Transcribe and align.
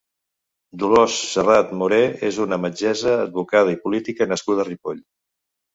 Dolors 0.83 1.17
Serrat 1.33 1.75
Moré 1.83 2.01
és 2.31 2.41
una 2.47 2.61
metgessa, 2.65 3.15
advocada 3.29 3.79
i 3.79 3.83
política 3.87 4.31
nascuda 4.35 4.67
a 4.67 4.69
Ripoll. 4.75 5.09